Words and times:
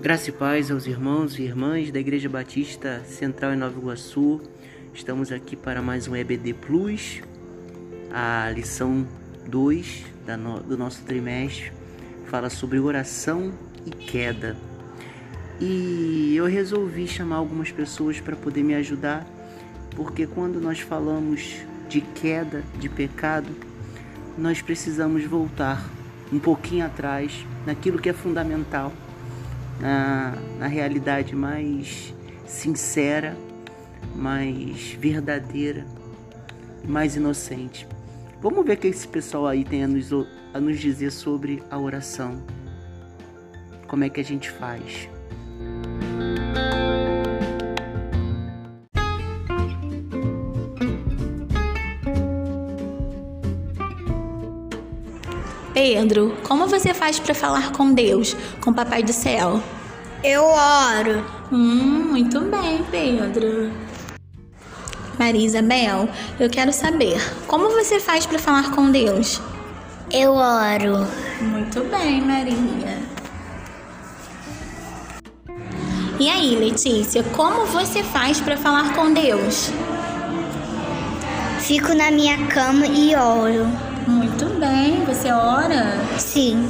Graça 0.00 0.30
e 0.30 0.32
paz 0.32 0.70
aos 0.70 0.86
irmãos 0.86 1.36
e 1.40 1.42
irmãs 1.42 1.90
da 1.90 1.98
Igreja 1.98 2.28
Batista 2.28 3.02
Central 3.04 3.52
em 3.52 3.56
Nova 3.56 3.76
Iguaçu. 3.76 4.40
Estamos 4.94 5.32
aqui 5.32 5.56
para 5.56 5.82
mais 5.82 6.06
um 6.06 6.14
EBD 6.14 6.54
Plus, 6.54 7.20
a 8.12 8.48
lição 8.54 9.04
2 9.48 10.04
do 10.68 10.78
nosso 10.78 11.02
trimestre 11.02 11.72
fala 12.26 12.48
sobre 12.48 12.78
oração 12.78 13.52
e 13.84 13.90
queda. 13.90 14.56
E 15.60 16.32
eu 16.36 16.46
resolvi 16.46 17.08
chamar 17.08 17.36
algumas 17.36 17.72
pessoas 17.72 18.20
para 18.20 18.36
poder 18.36 18.62
me 18.62 18.76
ajudar, 18.76 19.26
porque 19.96 20.28
quando 20.28 20.60
nós 20.60 20.78
falamos 20.78 21.56
de 21.88 22.02
queda, 22.02 22.62
de 22.78 22.88
pecado, 22.88 23.50
nós 24.38 24.62
precisamos 24.62 25.24
voltar 25.24 25.84
um 26.32 26.38
pouquinho 26.38 26.86
atrás 26.86 27.44
naquilo 27.66 27.98
que 27.98 28.08
é 28.08 28.12
fundamental, 28.12 28.92
na, 29.80 30.34
na 30.58 30.66
realidade 30.66 31.34
mais 31.34 32.14
sincera, 32.46 33.36
mais 34.14 34.92
verdadeira, 34.92 35.84
mais 36.86 37.16
inocente. 37.16 37.86
Vamos 38.40 38.64
ver 38.64 38.74
o 38.74 38.76
que 38.76 38.88
esse 38.88 39.06
pessoal 39.06 39.46
aí 39.46 39.64
tem 39.64 39.84
a 39.84 39.88
nos, 39.88 40.10
a 40.54 40.60
nos 40.60 40.78
dizer 40.78 41.10
sobre 41.10 41.62
a 41.70 41.78
oração. 41.78 42.42
Como 43.86 44.04
é 44.04 44.08
que 44.08 44.20
a 44.20 44.24
gente 44.24 44.50
faz? 44.50 45.08
Pedro, 55.78 56.36
como 56.42 56.66
você 56.66 56.92
faz 56.92 57.20
para 57.20 57.32
falar 57.32 57.70
com 57.70 57.94
Deus, 57.94 58.34
com 58.60 58.70
o 58.70 58.74
Papai 58.74 59.00
do 59.00 59.12
Céu? 59.12 59.62
Eu 60.24 60.42
oro. 60.42 61.24
Hum, 61.52 62.08
muito 62.08 62.40
bem, 62.40 62.84
Pedro. 62.90 63.70
Maria 65.16 65.46
Isabel, 65.46 66.08
eu 66.40 66.50
quero 66.50 66.72
saber, 66.72 67.16
como 67.46 67.70
você 67.70 68.00
faz 68.00 68.26
para 68.26 68.40
falar 68.40 68.72
com 68.72 68.90
Deus? 68.90 69.40
Eu 70.10 70.32
oro. 70.32 71.06
Muito 71.40 71.84
bem, 71.84 72.22
Maria. 72.22 72.98
E 76.18 76.28
aí, 76.28 76.56
Letícia, 76.56 77.22
como 77.22 77.66
você 77.66 78.02
faz 78.02 78.40
para 78.40 78.56
falar 78.56 78.94
com 78.96 79.12
Deus? 79.12 79.70
Fico 81.60 81.94
na 81.94 82.10
minha 82.10 82.48
cama 82.48 82.84
e 82.84 83.14
oro. 83.14 83.87
Muito 84.08 84.46
bem, 84.58 85.04
você 85.04 85.30
ora? 85.30 85.92
Sim. 86.16 86.66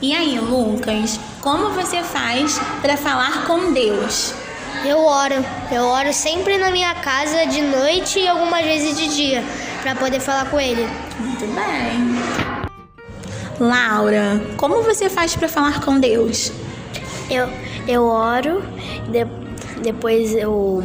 E 0.00 0.14
aí, 0.14 0.40
Lucas, 0.40 1.20
como 1.42 1.68
você 1.74 2.02
faz 2.02 2.58
para 2.80 2.96
falar 2.96 3.44
com 3.46 3.70
Deus? 3.70 4.32
Eu 4.86 5.04
oro. 5.04 5.44
Eu 5.70 5.82
oro 5.82 6.14
sempre 6.14 6.56
na 6.56 6.70
minha 6.70 6.94
casa 6.94 7.44
de 7.44 7.60
noite 7.60 8.20
e 8.20 8.26
algumas 8.26 8.64
vezes 8.64 8.96
de 8.96 9.14
dia 9.14 9.44
para 9.82 9.94
poder 9.94 10.18
falar 10.18 10.48
com 10.48 10.58
ele. 10.58 10.88
Muito 11.18 11.46
bem. 11.54 12.66
Laura, 13.60 14.40
como 14.56 14.82
você 14.82 15.10
faz 15.10 15.36
para 15.36 15.46
falar 15.46 15.82
com 15.82 16.00
Deus? 16.00 16.50
Eu, 17.30 17.46
eu 17.86 18.06
oro, 18.06 18.62
de, 19.08 19.26
depois 19.82 20.34
eu, 20.34 20.82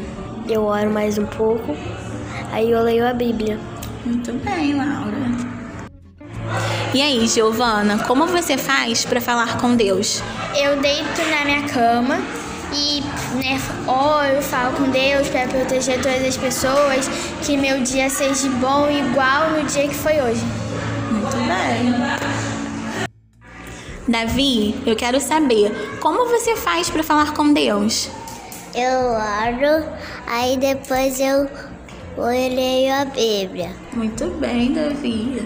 eu 0.49 0.65
oro 0.65 0.91
mais 0.91 1.17
um 1.17 1.25
pouco, 1.25 1.77
aí 2.51 2.69
eu 2.71 2.81
leio 2.81 3.07
a 3.07 3.13
Bíblia. 3.13 3.57
Muito 4.05 4.33
bem, 4.33 4.75
Laura. 4.75 5.55
E 6.93 7.01
aí, 7.01 7.27
Giovana, 7.27 8.03
como 8.05 8.27
você 8.27 8.57
faz 8.57 9.03
para 9.03 9.19
falar 9.19 9.57
com 9.57 9.75
Deus? 9.75 10.21
Eu 10.55 10.79
deito 10.79 11.21
na 11.29 11.43
minha 11.43 11.63
cama 11.67 12.19
e 12.71 13.01
né, 13.37 13.59
oro, 13.87 14.41
falo 14.41 14.77
com 14.77 14.89
Deus 14.91 15.27
para 15.29 15.47
proteger 15.47 16.01
todas 16.01 16.23
as 16.23 16.37
pessoas, 16.37 17.09
que 17.45 17.57
meu 17.57 17.81
dia 17.81 18.09
seja 18.09 18.47
bom 18.49 18.89
igual 18.89 19.51
no 19.51 19.63
dia 19.63 19.87
que 19.87 19.95
foi 19.95 20.21
hoje. 20.21 20.41
Muito 21.11 21.35
bem. 21.37 21.95
Davi, 24.07 24.75
eu 24.85 24.95
quero 24.95 25.19
saber 25.19 25.97
como 25.99 26.27
você 26.27 26.55
faz 26.55 26.89
para 26.89 27.01
falar 27.01 27.33
com 27.33 27.51
Deus? 27.51 28.09
Eu 28.75 28.99
oro, 29.09 29.85
aí 30.27 30.57
depois 30.57 31.19
eu 32.17 32.55
leio 32.55 32.93
a 32.93 33.05
Bíblia. 33.05 33.75
Muito 33.93 34.29
bem, 34.39 34.73
Davi. 34.73 35.37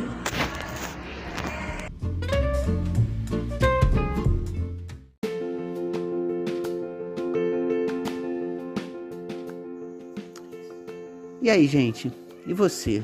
E 11.41 11.49
aí, 11.49 11.65
gente? 11.65 12.11
E 12.45 12.53
você? 12.53 13.03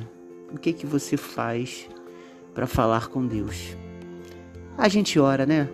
O 0.53 0.59
que 0.59 0.71
que 0.71 0.85
você 0.85 1.17
faz 1.17 1.89
para 2.53 2.67
falar 2.67 3.07
com 3.07 3.25
Deus? 3.25 3.75
A 4.77 4.87
gente 4.87 5.19
ora, 5.19 5.45
né? 5.45 5.67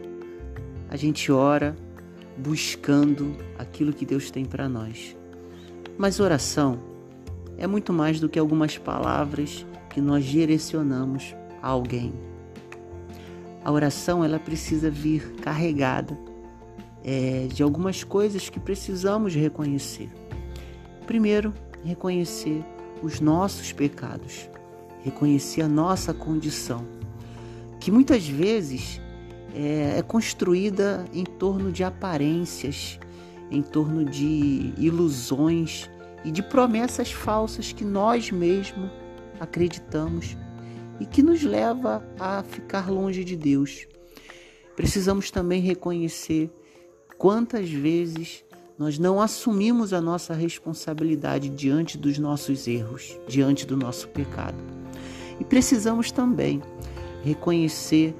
A 0.89 0.95
gente 0.95 1.29
ora 1.29 1.75
buscando 2.37 3.35
aquilo 3.57 3.91
que 3.91 4.05
Deus 4.05 4.31
tem 4.31 4.45
para 4.45 4.69
nós. 4.69 5.17
Mas 5.97 6.21
oração 6.21 6.90
é 7.61 7.67
muito 7.67 7.93
mais 7.93 8.19
do 8.19 8.27
que 8.27 8.39
algumas 8.39 8.75
palavras 8.75 9.67
que 9.91 10.01
nós 10.01 10.25
direcionamos 10.25 11.35
a 11.61 11.67
alguém. 11.67 12.11
A 13.63 13.71
oração 13.71 14.25
ela 14.25 14.39
precisa 14.39 14.89
vir 14.89 15.35
carregada 15.43 16.17
é, 17.03 17.47
de 17.53 17.61
algumas 17.61 18.03
coisas 18.03 18.49
que 18.49 18.59
precisamos 18.59 19.35
reconhecer. 19.35 20.09
Primeiro, 21.05 21.53
reconhecer 21.85 22.65
os 23.03 23.19
nossos 23.19 23.71
pecados, 23.71 24.49
reconhecer 25.03 25.61
a 25.61 25.67
nossa 25.67 26.15
condição, 26.15 26.83
que 27.79 27.91
muitas 27.91 28.27
vezes 28.27 28.99
é, 29.53 29.99
é 29.99 30.01
construída 30.01 31.05
em 31.13 31.25
torno 31.25 31.71
de 31.71 31.83
aparências, 31.83 32.99
em 33.51 33.61
torno 33.61 34.03
de 34.03 34.73
ilusões 34.79 35.87
e 36.23 36.31
de 36.31 36.43
promessas 36.43 37.11
falsas 37.11 37.71
que 37.71 37.83
nós 37.83 38.31
mesmos 38.31 38.89
acreditamos 39.39 40.37
e 40.99 41.05
que 41.05 41.23
nos 41.23 41.41
leva 41.43 42.05
a 42.19 42.43
ficar 42.43 42.89
longe 42.89 43.23
de 43.23 43.35
Deus. 43.35 43.87
Precisamos 44.75 45.31
também 45.31 45.61
reconhecer 45.61 46.51
quantas 47.17 47.69
vezes 47.69 48.45
nós 48.77 48.97
não 48.97 49.21
assumimos 49.21 49.93
a 49.93 50.01
nossa 50.01 50.33
responsabilidade 50.33 51.49
diante 51.49 51.97
dos 51.97 52.17
nossos 52.17 52.67
erros, 52.67 53.17
diante 53.27 53.65
do 53.65 53.77
nosso 53.77 54.07
pecado. 54.07 54.57
E 55.39 55.43
precisamos 55.43 56.11
também 56.11 56.61
reconhecer 57.23 58.15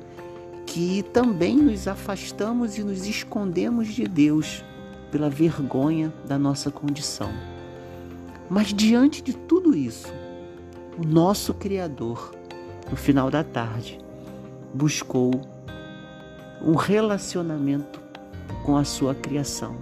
que 0.66 1.04
também 1.14 1.58
nos 1.58 1.88
afastamos 1.88 2.78
e 2.78 2.84
nos 2.84 3.06
escondemos 3.06 3.88
de 3.88 4.08
Deus 4.08 4.64
pela 5.12 5.30
vergonha 5.30 6.14
da 6.28 6.38
nossa 6.38 6.72
condição. 6.72 7.51
Mas 8.52 8.68
diante 8.68 9.24
de 9.24 9.34
tudo 9.34 9.76
isso, 9.76 10.14
o 10.98 11.08
nosso 11.08 11.54
Criador, 11.54 12.36
no 12.90 12.98
final 12.98 13.32
da 13.32 13.44
tarde, 13.44 14.00
buscou 14.74 15.32
um 16.62 16.76
relacionamento 16.76 18.00
com 18.64 18.78
a 18.78 18.84
sua 18.84 19.16
criação 19.16 19.78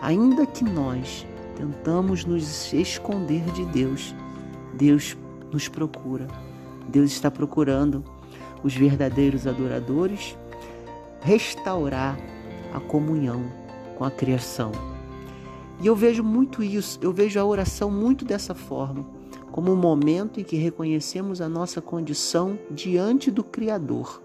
Ainda 0.00 0.46
que 0.46 0.62
nós 0.62 1.26
tentamos 1.56 2.24
nos 2.24 2.72
esconder 2.72 3.42
de 3.52 3.64
Deus, 3.66 4.14
Deus 4.74 5.16
nos 5.50 5.68
procura. 5.68 6.26
Deus 6.88 7.10
está 7.10 7.30
procurando 7.30 8.04
os 8.62 8.74
verdadeiros 8.74 9.46
adoradores 9.46 10.36
restaurar 11.22 12.16
a 12.74 12.80
comunhão 12.80 13.50
com 13.96 14.04
a 14.04 14.10
criação. 14.10 14.70
E 15.80 15.86
eu 15.86 15.94
vejo 15.94 16.22
muito 16.22 16.62
isso, 16.62 16.98
eu 17.02 17.12
vejo 17.12 17.38
a 17.38 17.44
oração 17.44 17.90
muito 17.90 18.24
dessa 18.24 18.54
forma, 18.54 19.06
como 19.52 19.72
um 19.72 19.76
momento 19.76 20.40
em 20.40 20.44
que 20.44 20.56
reconhecemos 20.56 21.40
a 21.40 21.48
nossa 21.48 21.80
condição 21.80 22.58
diante 22.70 23.30
do 23.30 23.44
Criador. 23.44 24.22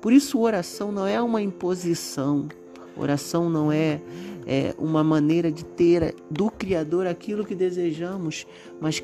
Por 0.00 0.12
isso, 0.12 0.40
oração 0.40 0.92
não 0.92 1.06
é 1.06 1.20
uma 1.20 1.42
imposição, 1.42 2.48
oração 2.96 3.50
não 3.50 3.72
é 3.72 4.00
é, 4.46 4.72
uma 4.78 5.02
maneira 5.02 5.50
de 5.50 5.64
ter 5.64 6.14
do 6.30 6.48
Criador 6.50 7.06
aquilo 7.06 7.44
que 7.44 7.54
desejamos, 7.54 8.46
mas 8.80 9.02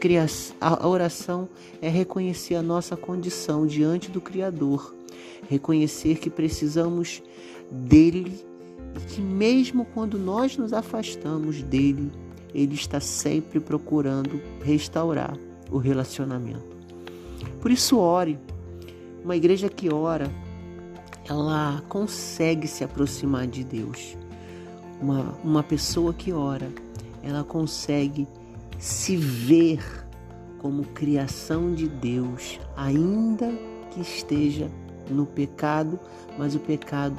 a 0.60 0.86
oração 0.86 1.48
é 1.82 1.88
reconhecer 1.88 2.54
a 2.54 2.62
nossa 2.62 2.96
condição 2.96 3.66
diante 3.66 4.08
do 4.08 4.20
Criador, 4.20 4.94
reconhecer 5.48 6.18
que 6.18 6.30
precisamos 6.30 7.20
dele 7.70 8.46
e 8.96 9.00
que, 9.00 9.20
mesmo 9.20 9.84
quando 9.84 10.18
nós 10.18 10.56
nos 10.56 10.72
afastamos 10.72 11.62
dele, 11.62 12.10
ele 12.54 12.74
está 12.74 13.00
sempre 13.00 13.60
procurando 13.60 14.40
restaurar 14.62 15.36
o 15.70 15.78
relacionamento. 15.78 16.76
Por 17.60 17.70
isso, 17.70 17.98
ore. 17.98 18.38
Uma 19.24 19.36
igreja 19.36 19.68
que 19.68 19.92
ora 19.92 20.30
ela 21.28 21.82
consegue 21.88 22.66
se 22.66 22.82
aproximar 22.82 23.46
de 23.46 23.64
Deus. 23.64 24.16
Uma, 25.00 25.34
uma 25.42 25.62
pessoa 25.62 26.12
que 26.12 26.32
ora, 26.32 26.68
ela 27.22 27.44
consegue 27.44 28.26
se 28.78 29.16
ver 29.16 29.80
como 30.58 30.84
criação 30.84 31.74
de 31.74 31.88
Deus, 31.88 32.58
ainda 32.76 33.52
que 33.90 34.00
esteja 34.00 34.68
no 35.10 35.26
pecado, 35.26 35.98
mas 36.38 36.54
o 36.54 36.60
pecado 36.60 37.16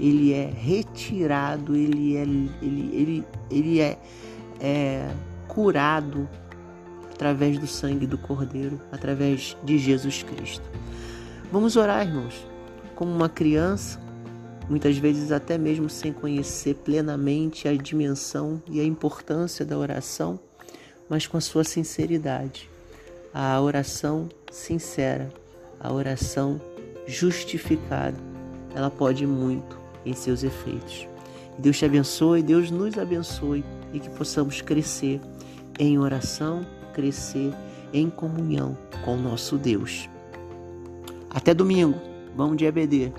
ele 0.00 0.32
é 0.32 0.46
retirado, 0.46 1.76
ele 1.76 2.16
é, 2.16 2.22
ele, 2.22 2.90
ele, 2.92 3.24
ele 3.50 3.80
é, 3.80 3.98
é 4.58 5.10
curado 5.46 6.28
através 7.12 7.58
do 7.58 7.66
sangue 7.66 8.06
do 8.06 8.16
Cordeiro, 8.16 8.80
através 8.90 9.54
de 9.62 9.78
Jesus 9.78 10.22
Cristo. 10.22 10.64
Vamos 11.52 11.76
orar, 11.76 12.06
irmãos, 12.06 12.46
como 12.94 13.12
uma 13.12 13.28
criança, 13.28 14.00
muitas 14.70 14.96
vezes 14.96 15.30
até 15.30 15.58
mesmo 15.58 15.90
sem 15.90 16.14
conhecer 16.14 16.76
plenamente 16.76 17.68
a 17.68 17.76
dimensão 17.76 18.62
e 18.70 18.80
a 18.80 18.84
importância 18.84 19.66
da 19.66 19.76
oração, 19.76 20.40
mas 21.10 21.26
com 21.26 21.36
a 21.36 21.40
sua 21.42 21.62
sinceridade. 21.62 22.70
A 23.34 23.60
oração 23.60 24.28
sincera, 24.50 25.28
a 25.78 25.92
oração 25.92 26.60
justificada, 27.06 28.16
ela 28.74 28.90
pode 28.90 29.26
muito 29.26 29.79
em 30.04 30.14
seus 30.14 30.42
efeitos. 30.42 31.06
Deus 31.58 31.78
te 31.78 31.84
abençoe, 31.84 32.42
Deus 32.42 32.70
nos 32.70 32.96
abençoe 32.96 33.64
e 33.92 34.00
que 34.00 34.10
possamos 34.10 34.60
crescer 34.60 35.20
em 35.78 35.98
oração 35.98 36.64
crescer 36.92 37.52
em 37.92 38.10
comunhão 38.10 38.76
com 39.04 39.16
o 39.16 39.20
nosso 39.20 39.56
Deus. 39.56 40.08
Até 41.30 41.54
domingo. 41.54 41.98
Vamos 42.36 42.56
de 42.56 42.64
EBD. 42.64 43.12